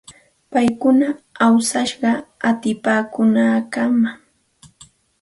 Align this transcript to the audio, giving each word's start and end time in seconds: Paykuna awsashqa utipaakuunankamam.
Paykuna 0.51 1.07
awsashqa 1.45 2.11
utipaakuunankamam. 2.49 4.13